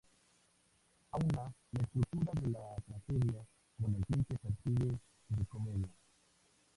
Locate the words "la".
1.73-1.79, 2.49-2.75